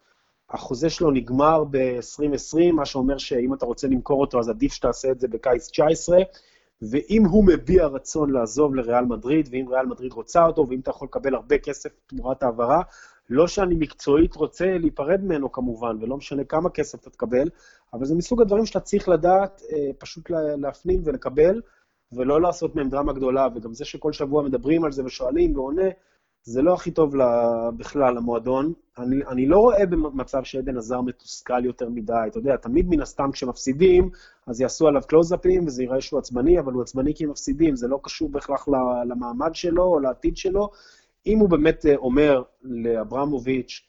[0.52, 5.20] החוזה שלו נגמר ב-2020, מה שאומר שאם אתה רוצה למכור אותו, אז עדיף שתעשה את
[5.20, 6.18] זה בקיץ 19,
[6.82, 11.08] ואם הוא מביע רצון לעזוב לריאל מדריד, ואם ריאל מדריד רוצה אותו, ואם אתה יכול
[11.08, 12.82] לקבל הרבה כסף תמורת העברה,
[13.30, 17.50] לא שאני מקצועית רוצה להיפרד ממנו כמובן, ולא משנה כמה כסף אתה תקבל,
[17.94, 21.62] אבל זה מסוג הדברים שאתה צריך לדעת אה, פשוט להפנים ולקבל,
[22.12, 25.90] ולא לעשות מהם דרמה גדולה, וגם זה שכל שבוע מדברים על זה ושואלים ועונה,
[26.44, 27.14] זה לא הכי טוב
[27.78, 28.74] בכלל למועדון.
[28.98, 33.32] אני, אני לא רואה במצב שאדן הזאר מתוסכל יותר מדי, אתה יודע, תמיד מן הסתם
[33.32, 34.10] כשמפסידים,
[34.48, 37.88] אז יעשו עליו קלוזאפים וזה ייראה שהוא עצבני, אבל הוא עצבני כי הם מפסידים, זה
[37.88, 38.68] לא קשור בהכרח
[39.06, 40.70] למעמד שלו או לעתיד שלו,
[41.28, 43.82] אם הוא באמת אה, אומר לאברמוביץ'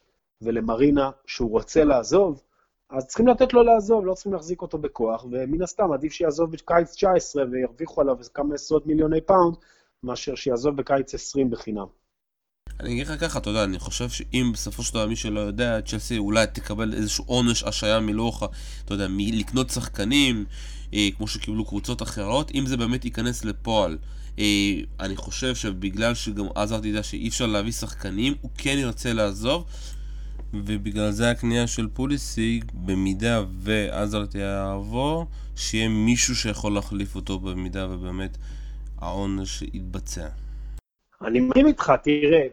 [0.43, 2.43] ולמרינה שהוא רוצה לעזוב,
[2.91, 6.91] אז צריכים לתת לו לעזוב, לא צריכים להחזיק אותו בכוח, ומן הסתם עדיף שיעזוב בקיץ
[6.91, 9.57] 19 וירוויחו עליו כמה עשרות מיליוני פאונד,
[10.03, 12.02] מאשר שיעזוב בקיץ 20 בחינם.
[12.83, 15.81] אני אגיד לך ככה, אתה יודע, אני חושב שאם בסופו של דבר מי שלא יודע,
[15.81, 18.47] צ'לסי אולי תקבל איזשהו עונש השעיה מלוחה,
[18.85, 20.45] אתה יודע, מלקנות שחקנים,
[20.95, 23.99] אה, כמו שקיבלו קבוצות אחרות, אם זה באמת ייכנס לפועל.
[24.39, 24.45] אה,
[25.01, 29.65] אני חושב שבגלל שגם עזרתי ידע שאי אפשר להביא שחקנים, הוא כן ירצה לעזוב,
[30.55, 38.37] ובגלל זה הקנייה של פוליסיג, במידה ועזרתי יעבור, שיהיה מישהו שיכול להחליף אותו במידה ובאמת
[38.99, 40.29] העונש יתבצע.
[41.27, 42.47] אני מסכים איתך, תראה,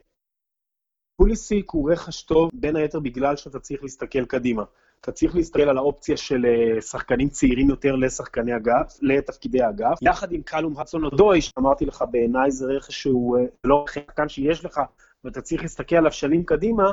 [1.19, 4.63] פוליסיק הוא רכש טוב, בין היתר בגלל שאתה צריך להסתכל קדימה.
[5.01, 10.31] אתה צריך להסתכל על האופציה של אה, שחקנים צעירים יותר לשחקני אגף, לתפקידי אגף, יחד
[10.31, 14.81] עם קלום הצון אודוי, שאמרתי לך, בעיניי זה רכש שהוא אה, לא שחקן שיש לך,
[15.23, 16.91] ואתה צריך להסתכל עליו שנים קדימה,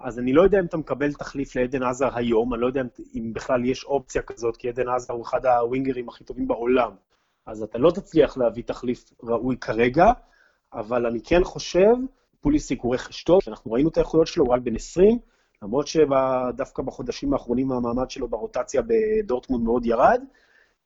[0.00, 2.82] אז אני לא יודע אם אתה מקבל תחליף לעדן עזר היום, אני לא יודע
[3.14, 6.90] אם בכלל יש אופציה כזאת, כי עדן עזר הוא אחד הווינגרים הכי טובים בעולם.
[7.46, 10.12] אז אתה לא תצליח להביא תחליף ראוי כרגע,
[10.72, 11.94] אבל אני כן חושב,
[12.40, 15.18] פוליסיק הוא רכש טוב, אנחנו ראינו את האיכויות שלו, הוא על בן 20,
[15.62, 20.20] למרות שדווקא בחודשים האחרונים המעמד שלו ברוטציה בדורטמונד מאוד ירד,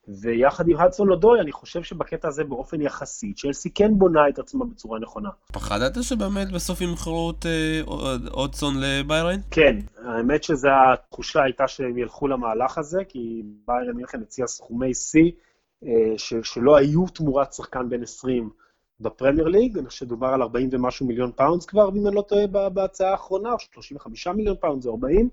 [0.08, 4.64] ויחד עם הדסון אודוי, אני חושב שבקטע הזה באופן יחסי, צ'לסי כן בונה את עצמה
[4.64, 5.28] בצורה נכונה.
[5.52, 7.46] פחדת שבאמת בסוף ימכרו את
[8.30, 9.40] הודסון לביירן?
[9.50, 15.30] כן, האמת שזו התחושה הייתה שהם ילכו למהלך הזה, כי ביירן מינכן הציע סכומי שיא
[15.84, 18.50] אה, שלא היו תמורת שחקן בן 20
[19.02, 22.46] בפרמייר ליג, אני חושב שדובר על 40 ומשהו מיליון pounds כבר, אם אני לא טועה,
[22.68, 25.28] בהצעה האחרונה, או 35 מיליון pounds או 40,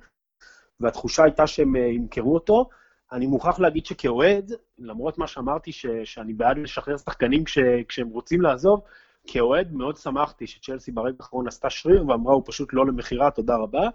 [0.79, 2.69] והתחושה הייתה שהם אה, ימכרו אותו.
[3.12, 8.41] אני מוכרח להגיד שכאוהד, למרות מה שאמרתי, ש, שאני בעד לשחרר שחקנים כש, כשהם רוצים
[8.41, 8.82] לעזוב,
[9.27, 13.89] כאוהד מאוד שמחתי שצ'לסי ברגע האחרון עשתה שריר ואמרה, הוא פשוט לא למכירה, תודה רבה.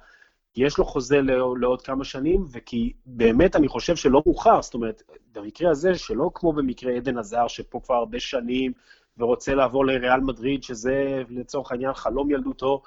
[0.56, 1.20] יש לו חוזה
[1.60, 6.52] לעוד כמה שנים, וכי באמת אני חושב שלא מאוחר, זאת אומרת, במקרה הזה, שלא כמו
[6.52, 8.72] במקרה עדן עזר, שפה כבר הרבה שנים,
[9.18, 12.82] ורוצה לעבור לריאל מדריד, שזה לצורך העניין חלום ילדותו.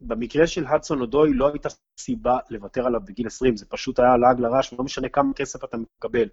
[0.00, 4.40] במקרה של הדסון אודוי לא הייתה סיבה לוותר עליו בגיל 20, זה פשוט היה לעג
[4.40, 6.28] לרש, ולא משנה כמה כסף אתה מקבל.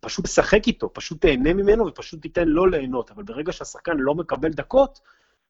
[0.00, 4.48] פשוט תשחק איתו, פשוט תהנה ממנו ופשוט תיתן לו ליהנות, אבל ברגע שהשחקן לא מקבל
[4.48, 5.00] דקות,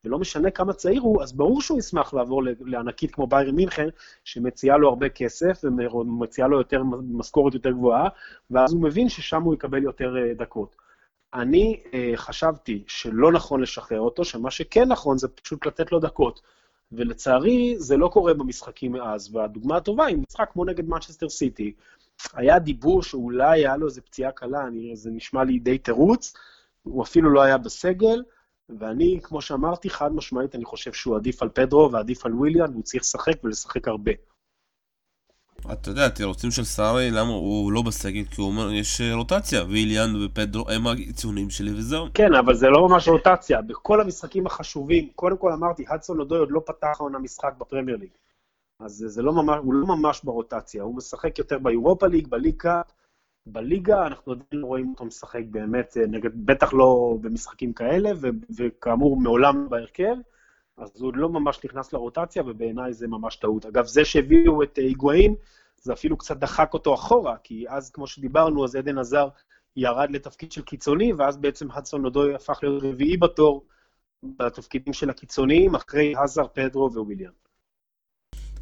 [0.05, 3.89] ולא משנה כמה צעיר הוא, אז ברור שהוא ישמח לעבור לענקית כמו ביירי מינכן,
[4.25, 8.09] שמציעה לו הרבה כסף ומציעה לו יותר, משכורת יותר גבוהה,
[8.51, 10.77] ואז הוא מבין ששם הוא יקבל יותר אה, דקות.
[11.35, 16.41] אני אה, חשבתי שלא נכון לשחרר אותו, שמה שכן נכון זה פשוט לתת לו דקות.
[16.93, 21.73] ולצערי, זה לא קורה במשחקים מאז, והדוגמה הטובה היא משחק כמו נגד מנצ'סטר סיטי.
[22.35, 26.35] היה דיבור שאולי היה לו איזה פציעה קלה, אני, זה נשמע לי די תירוץ,
[26.83, 28.23] הוא אפילו לא היה בסגל,
[28.79, 32.83] ואני, כמו שאמרתי, חד משמעית, אני חושב שהוא עדיף על פדרו ועדיף על וויליאן, והוא
[32.83, 34.13] צריך לשחק ולשחק הרבה.
[35.73, 38.25] אתה יודע, התירוצים של סארי, למה הוא לא בסגל?
[38.25, 42.07] כי הוא אומר, יש אה, רוטציה, ויליאן ופדרו הם הציונים שלי וזהו.
[42.15, 43.63] כן, אבל זה לא ממש רוטציה.
[43.63, 48.11] בכל המשחקים החשובים, קודם כל אמרתי, הדסון אודוי עוד לא פתח העונה משחק בפרמייר ליג.
[48.81, 52.83] אז זה לא ממש, הוא לא ממש ברוטציה, הוא משחק יותר באירופה ליג, בליגה,
[53.47, 59.21] בליגה, אנחנו עדיין לא רואים אותו משחק באמת, נגד, בטח לא במשחקים כאלה, ו, וכאמור
[59.21, 60.15] מעולם בהרכב,
[60.79, 63.67] אז הוא לא ממש נכנס לרוטציה, ובעיניי זה ממש טעות.
[63.67, 65.35] אגב, זה שהביאו את היגואין,
[65.77, 69.29] זה אפילו קצת דחק אותו אחורה, כי אז, כמו שדיברנו, אז עדן עזר
[69.77, 73.67] ירד לתפקיד של קיצוני, ואז בעצם הדסון אודוי הפך להיות רביעי בתור
[74.23, 77.33] בתפקידים של הקיצוניים, אחרי הזר, פדרו וויליאן.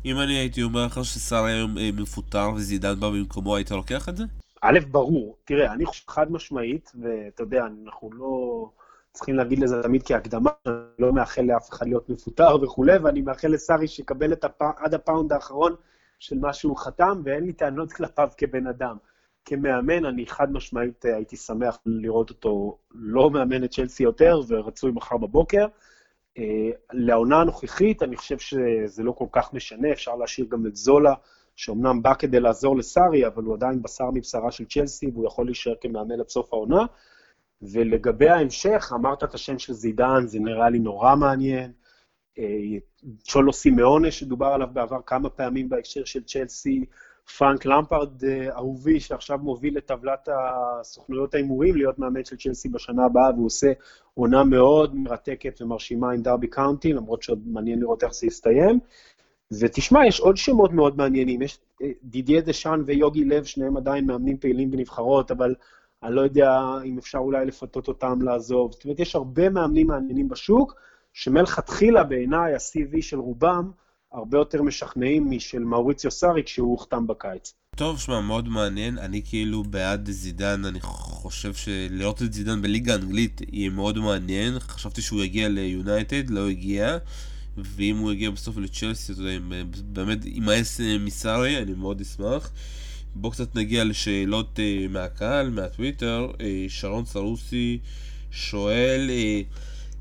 [0.05, 4.17] אם אני הייתי אומר לך ששר היום אה, מפוטר וזידן בא במקומו, היית לוקח את
[4.17, 4.25] זה?
[4.63, 5.37] א', ברור.
[5.45, 8.71] תראה, אני חושב חד משמעית, ואתה יודע, אנחנו לא
[9.13, 13.49] צריכים להגיד לזה תמיד כהקדמה, אני לא מאחל לאף אחד להיות מפוטר וכולי, ואני מאחל
[13.49, 14.63] לשרי שיקבל הפ...
[14.77, 15.75] עד הפאונד האחרון
[16.19, 18.97] של מה שהוא חתם, ואין לי טענות כלפיו כבן אדם.
[19.45, 24.93] כמאמן, אני חד משמעית אה, הייתי שמח לראות אותו לא מאמן את צ'לסי יותר, ורצוי
[24.93, 25.67] מחר בבוקר.
[26.39, 31.15] אה, לעונה הנוכחית, אני חושב שזה לא כל כך משנה, אפשר להשאיר גם את זולה,
[31.57, 35.75] שאומנם בא כדי לעזור לסארי, אבל הוא עדיין בשר מבשרה של צ'לסי, והוא יכול להישאר
[35.81, 36.87] כמאמן עד סוף העונה.
[37.63, 41.73] ולגבי ההמשך, אמרת את השם של זידן, זה נראה לי נורא מעניין.
[42.39, 42.45] אה,
[43.23, 46.85] צ'ולו סימאונה, שדובר עליו בעבר כמה פעמים בהקשר של צ'לסי,
[47.39, 50.29] פרנק למפרד אה, אהובי, שעכשיו מוביל את טבלת
[50.81, 53.73] הסוכנויות ההימורים להיות מאמן של צ'לסי בשנה הבאה, והוא עושה
[54.15, 58.79] עונה מאוד מרתקת ומרשימה עם דרבי קאונטי, למרות שעוד מעניין לראות איך זה יסתיים.
[59.61, 64.39] ותשמע, יש עוד שמות מאוד מעניינים, יש אה, דידיה דשאן ויוגי לב, שניהם עדיין מאמנים
[64.39, 65.55] פעילים בנבחרות, אבל
[66.03, 68.73] אני לא יודע אם אפשר אולי לפתות אותם לעזוב.
[68.73, 70.75] זאת אומרת, יש הרבה מאמנים מעניינים בשוק,
[71.13, 73.71] שמלכתחילה בעיניי ה-CV של רובם
[74.13, 77.53] הרבה יותר משכנעים משל מאוריציו סארי כשהוא הוחתם בקיץ.
[77.77, 78.99] טוב, שמע, מאוד מעניין.
[78.99, 84.59] אני כאילו בעד זידן, אני חושב שלראות את זידן בליגה האנגלית יהיה מאוד מעניין.
[84.59, 86.99] חשבתי שהוא יגיע ליונייטד, לא הגיע.
[87.57, 89.39] ואם הוא יגיע בסוף לצ'לסי, אתה יודע,
[89.83, 92.51] באמת יימאס מסארי, אני מאוד אשמח.
[93.15, 96.29] בואו קצת נגיע לשאלות uh, מהקהל, מהטוויטר.
[96.39, 97.79] Uh, שרון סרוסי
[98.31, 99.57] שואל uh,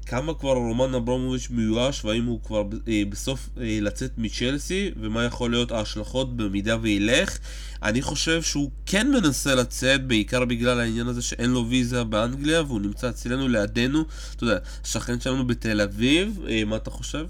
[0.06, 5.52] כמה כבר רומן אברמוביץ' מיואש והאם הוא כבר uh, בסוף uh, לצאת מצ'לסי ומה יכול
[5.52, 7.38] להיות ההשלכות במידה וילך.
[7.84, 12.82] אני חושב שהוא כן מנסה לצאת בעיקר בגלל העניין הזה שאין לו ויזה באנגליה והוא
[12.82, 14.04] נמצא אצלנו לידינו,
[14.36, 17.28] אתה יודע, שכן שלנו בתל אביב, אה, מה אתה חושב?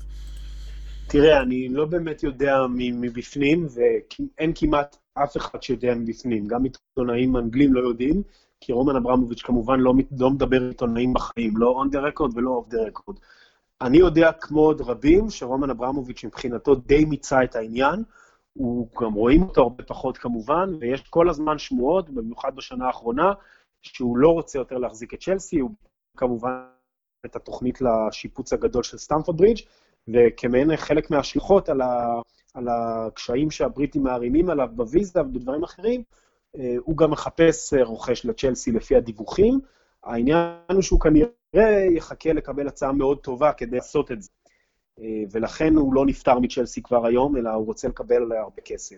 [1.08, 6.48] תראה, אני לא באמת יודע מבפנים, ואין כמעט אף אחד שיודע מבפנים.
[6.48, 8.24] גם עיתונאים אנגלים לא יודעים,
[8.62, 12.68] כי רומן אברמוביץ' כמובן לא, לא מדבר עיתונאים בחיים, לא on the record ולא off
[12.68, 13.18] the record.
[13.82, 18.04] אני יודע, כמו עוד רבים, שרומן אברמוביץ' מבחינתו די מיצה את העניין.
[18.54, 23.34] הוא גם רואים אותו הרבה פחות כמובן, ויש כל הזמן שמועות, במיוחד בשנה האחרונה,
[23.82, 25.72] שהוא לא רוצה יותר להחזיק את צ'לסי, הוא
[26.18, 26.52] כמובן
[27.26, 29.62] את התוכנית לשיפוץ הגדול של סטמפורד ברידג',
[30.08, 32.22] וכמעין חלק מההשלכות על, ה,
[32.54, 36.04] על הקשיים שהבריטים מערימים עליו בוויזה ובדברים אחרים,
[36.56, 39.60] אה, הוא גם מחפש אה, רוכש לצ'לסי לפי הדיווחים.
[40.04, 44.30] העניין הוא שהוא כנראה יחכה לקבל הצעה מאוד טובה כדי לעשות את זה.
[45.00, 48.96] אה, ולכן הוא לא נפטר מצ'לסי כבר היום, אלא הוא רוצה לקבל עליה הרבה כסף.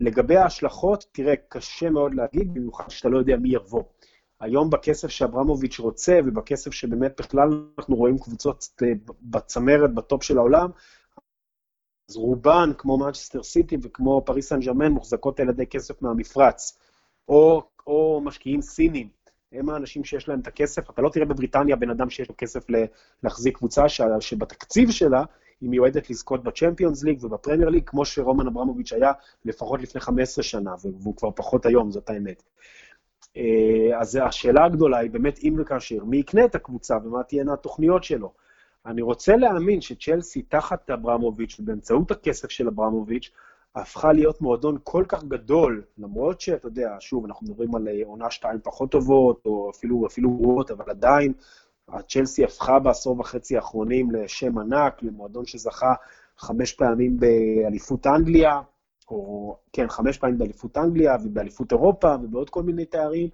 [0.00, 3.82] לגבי ההשלכות, תראה, קשה מאוד להגיד, במיוחד שאתה לא יודע מי יבוא.
[4.40, 8.68] היום בכסף שאברמוביץ' רוצה, ובכסף שבאמת בכלל אנחנו רואים קבוצות
[9.22, 10.70] בצמרת, בטופ של העולם,
[12.08, 16.78] אז רובן, כמו מנצ'סטר סיטי וכמו פריס סן ג'רמן, מוחזקות על ידי כסף מהמפרץ,
[17.28, 19.08] או, או משקיעים סינים.
[19.52, 20.90] הם האנשים שיש להם את הכסף.
[20.90, 22.64] אתה לא תראה בבריטניה בן אדם שיש לו כסף
[23.22, 25.24] להחזיק קבוצה ש, שבתקציב שלה
[25.60, 29.12] היא מיועדת לזכות בצ'מפיונס ליג ובפרמייר ליג, כמו שרומן אברמוביץ' היה
[29.44, 32.42] לפחות לפני 15 שנה, והוא כבר פחות היום, זאת האמת.
[33.36, 38.04] אה, אז השאלה הגדולה היא באמת אם וכאשר, מי יקנה את הקבוצה ומה תהיינה התוכניות
[38.04, 38.32] שלו.
[38.86, 43.30] אני רוצה להאמין שצ'לסי תחת אברמוביץ' ובאמצעות הכסף של אברמוביץ',
[43.76, 48.30] הפכה להיות מועדון כל כך גדול, למרות שאתה יודע, שוב, אנחנו מדברים על אה, עונה
[48.30, 51.32] שתיים פחות טובות, או אפילו אפילו גרועות, אבל עדיין,
[51.88, 55.94] הצ'לסי הפכה בעשור וחצי האחרונים לשם ענק, למועדון שזכה
[56.38, 58.60] חמש פעמים באליפות אנגליה,
[59.08, 63.28] או כן, חמש פעמים באליפות אנגליה ובאליפות אירופה ובעוד כל מיני תארים,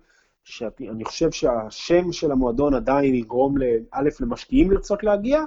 [0.51, 3.55] שאני חושב שהשם של המועדון עדיין יגרום,
[3.91, 5.41] א', למשקיעים לרצות להגיע,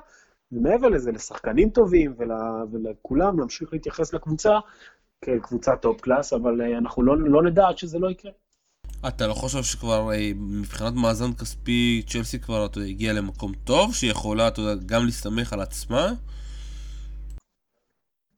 [0.51, 2.31] ומעבר לזה, לשחקנים טובים ול,
[2.71, 4.59] ולכולם להמשיך להתייחס לקבוצה
[5.21, 8.31] כקבוצה top class, אבל אה, אנחנו לא, לא נדע עד שזה לא יקרה.
[9.07, 14.47] אתה לא חושב שכבר אה, מבחינת מאזן כספי צ'לסי כבר אתה הגיעה למקום טוב, שיכולה
[14.47, 16.13] אתה יודע, גם להסתמך על עצמה?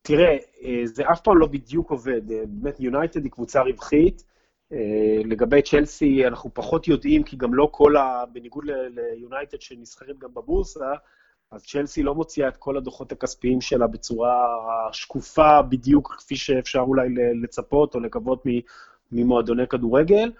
[0.01, 2.21] תראה, אה, זה אף פעם לא בדיוק עובד.
[2.27, 4.23] באמת, יונייטד היא קבוצה רווחית.
[4.73, 8.23] אה, לגבי צ'לסי, אנחנו פחות יודעים, כי גם לא כל ה...
[8.33, 10.93] בניגוד ליונייטד שנסחרים גם בבורסה,
[11.51, 14.33] אז צ'לסי לא מוציאה את כל הדוחות הכספיים שלה בצורה
[14.91, 17.07] שקופה בדיוק כפי שאפשר אולי
[17.43, 18.43] לצפות או לקוות
[19.11, 20.31] ממועדוני כדורגל.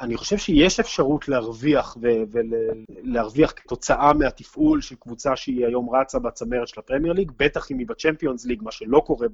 [0.00, 1.96] אני חושב שיש אפשרות להרוויח
[2.30, 7.86] ולהרוויח כתוצאה מהתפעול של קבוצה שהיא היום רצה בצמרת של הפרמייר ליג, בטח אם היא
[7.86, 9.28] בצ'מפיונס ליג, מה שלא קורה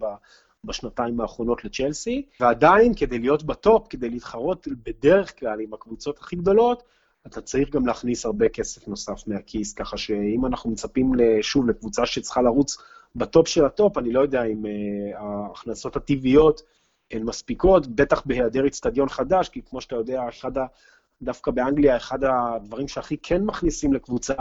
[0.65, 6.83] בשנתיים האחרונות לצ'לסי, ועדיין כדי להיות בטופ, כדי להתחרות בדרך כלל עם הקבוצות הכי גדולות,
[7.27, 12.43] אתה צריך גם להכניס הרבה כסף נוסף מהכיס, ככה שאם אנחנו מצפים שוב לקבוצה שצריכה
[12.43, 12.77] לרוץ
[13.17, 16.63] בטופ של הטופ, אני לא יודע אם אה, ההכנסות הטבעיות
[17.11, 20.67] הן מספיקות, בטח בהיעדר איצטדיון חדש, כי כמו שאתה יודע, אחד ה...
[21.23, 24.35] דווקא באנגליה, אחד הדברים שהכי כן מכניסים לקבוצה,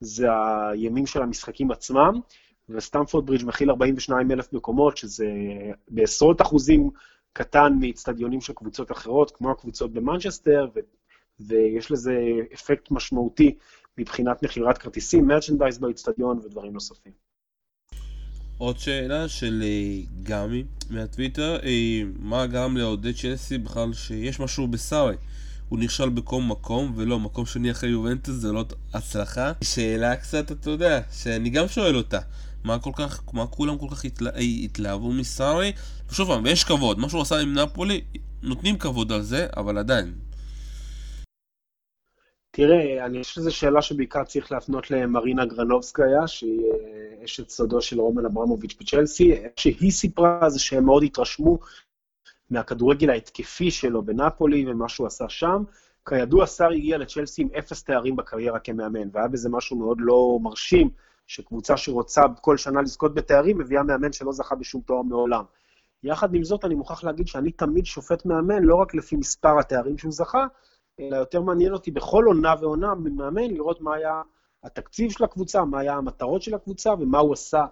[0.00, 0.26] זה
[0.70, 2.20] הימים של המשחקים עצמם,
[2.68, 5.26] וסטמפורד ברידג' מכיל 42 אלף מקומות, שזה
[5.88, 6.90] בעשרות אחוזים
[7.32, 10.80] קטן מאיצטדיונים של קבוצות אחרות, כמו הקבוצות במנצ'סטר, ו...
[11.40, 12.14] ויש לזה
[12.54, 13.54] אפקט משמעותי
[13.98, 17.12] מבחינת מכירת כרטיסים, מרצ'נדייז באיצטדיון ודברים נוספים.
[18.58, 25.16] עוד שאלה של אה, גמי מהטוויטר, אה, מה גרם לעודד צ'לסי בכלל שיש משהו בסארי?
[25.68, 29.52] הוא נכשל בכל מקום, ולא, מקום שני אחרי יובנטוס זה לא הצלחה.
[29.64, 32.18] שאלה קצת, אתה יודע, שאני גם שואל אותה.
[32.64, 35.72] מה כל כך, מה כולם כל כך התלה, אה, התלהבו מסארי?
[36.10, 38.00] ושוב פעם, ויש כבוד, מה שהוא עשה עם נפולי,
[38.42, 40.14] נותנים כבוד על זה, אבל עדיין,
[42.50, 48.00] תראה, אני חושב שזו שאלה שבעיקר צריך להפנות למרינה גרנובסקיה, שהיא אה, אשת סודו של
[48.00, 49.34] רומן אברמוביץ' בצ'לסי.
[49.56, 51.58] שהיא סיפרה זה שהם מאוד התרשמו
[52.50, 55.64] מהכדורגל ההתקפי שלו בנפולי ומה שהוא עשה שם.
[56.08, 60.90] כידוע, סאר הגיע לצ'לסי עם אפס תארים בקריירה כמאמן, והיה בזה משהו מאוד לא מרשים,
[61.26, 65.44] שקבוצה שרוצה כל שנה לזכות בתארים, מביאה מאמן שלא זכה בשום תואר מעולם.
[66.02, 69.98] יחד עם זאת, אני מוכרח להגיד שאני תמיד שופט מאמן לא רק לפי מספר התארים
[69.98, 70.46] שהוא זכה,
[71.00, 74.22] אלא יותר מעניין אותי בכל עונה ועונה ממאמן לראות מה היה
[74.64, 77.64] התקציב של הקבוצה, מה היה המטרות של הקבוצה ומה הוא עשה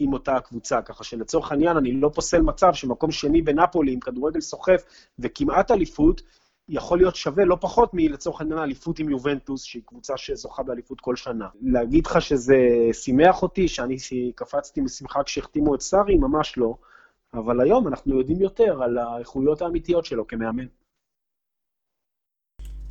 [0.00, 0.82] עם אותה הקבוצה.
[0.82, 4.84] ככה שלצורך העניין אני לא פוסל מצב שמקום שני בנפולי עם כדורגל סוחף
[5.18, 6.22] וכמעט אליפות,
[6.68, 11.16] יכול להיות שווה לא פחות מלצורך העניין אליפות עם יובנטוס, שהיא קבוצה שזוכה באליפות כל
[11.16, 11.48] שנה.
[11.62, 12.56] להגיד לך שזה
[12.92, 13.96] שימח אותי, שאני
[14.34, 16.16] קפצתי משמחה כשהחתימו את סארי?
[16.16, 16.74] ממש לא.
[17.34, 20.66] אבל היום אנחנו יודעים יותר על האיכויות האמיתיות שלו כמאמן.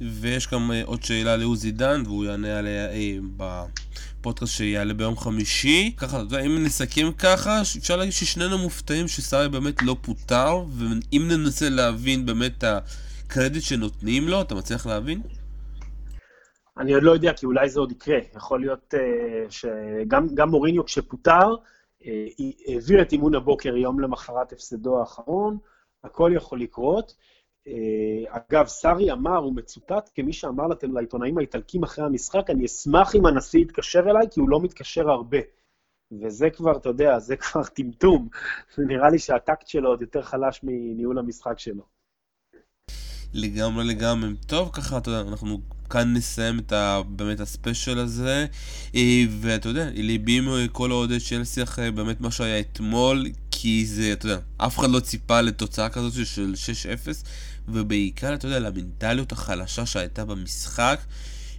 [0.01, 5.93] ויש גם אה, עוד שאלה לעוזי דן, והוא יענה עליה אה, בפודקאסט שיעלה ביום חמישי.
[5.97, 11.27] ככה, אתה יודע, אם נסכם ככה, אפשר להגיד ששנינו מופתעים שסארי באמת לא פוטר, ואם
[11.31, 15.21] ננסה להבין באמת את הקרדיט שנותנים לו, אתה מצליח להבין?
[16.77, 18.17] אני עוד לא יודע, כי אולי זה עוד יקרה.
[18.35, 21.55] יכול להיות uh, שגם מוריניו כשפוטר,
[22.01, 22.05] uh,
[22.67, 25.57] העביר את אימון הבוקר יום למחרת הפסדו האחרון,
[26.03, 27.13] הכל יכול לקרות.
[27.69, 33.25] אה, אגב, סארי אמר, הוא מצוטט כמי שאמר לעיתונאים האיטלקים אחרי המשחק, אני אשמח אם
[33.25, 35.37] הנשיא יתקשר אליי, כי הוא לא מתקשר הרבה.
[36.21, 38.27] וזה כבר, אתה יודע, זה כבר טמטום.
[38.77, 41.83] נראה לי שהטקט שלו עוד יותר חלש מניהול המשחק שלו.
[43.33, 44.29] לגמרי לגמרי.
[44.47, 45.57] טוב, ככה, אתה יודע, אנחנו
[45.89, 48.45] כאן נסיים את ה, באמת הספיישל הזה,
[48.95, 53.25] אה, ואתה יודע, ליבים כל אוהדי צ'לסי אחרי באמת מה שהיה אתמול,
[53.61, 56.53] כי זה, אתה יודע, אף אחד לא ציפה לתוצאה כזאת של
[57.05, 57.07] 6-0,
[57.67, 60.99] ובעיקר, אתה יודע, למנטליות החלשה שהייתה במשחק,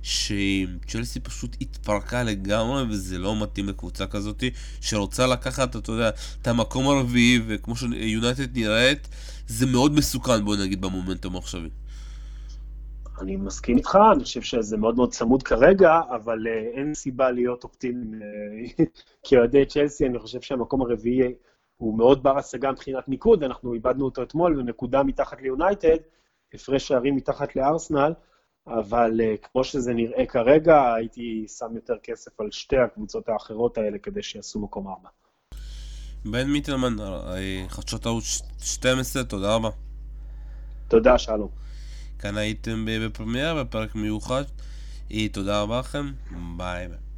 [0.03, 4.45] שצ'לסי פשוט התפרקה לגמרי, וזה לא מתאים לקבוצה כזאת,
[4.81, 6.11] שרוצה לקחת, אתה יודע,
[6.43, 9.09] את המקום הרביעי, וכמו שיונייטד נראית,
[9.47, 11.71] זה מאוד מסוכן, בוא נגיד, במומנטום העכשווי.
[13.21, 17.65] אני מסכים איתך, אני חושב שזה מאוד מאוד צמוד כרגע, אבל uh, אין סיבה להיות
[17.65, 18.13] אופטימיים.
[18.13, 18.83] Uh,
[19.25, 21.33] כאוהדי צ'לסי, אני חושב שהמקום הרביעי
[21.81, 25.97] הוא מאוד בר השגה מבחינת ניקוד, אנחנו איבדנו אותו אתמול ונקודה מתחת ליונייטד,
[26.55, 28.13] הפרש שערים מתחת לארסנל,
[28.67, 33.99] אבל אה, כמו שזה נראה כרגע, הייתי שם יותר כסף על שתי הקבוצות האחרות האלה
[33.99, 35.09] כדי שיעשו מקום ארבע.
[36.25, 36.97] בן מיטלמן,
[37.69, 39.71] חדשות ערוץ 12, תודה רבה.
[40.89, 41.49] תודה, שלום.
[42.19, 44.43] כאן הייתם בפרמייר בפרק מיוחד.
[45.33, 46.07] תודה רבה לכם,
[46.57, 47.10] ביי ביי.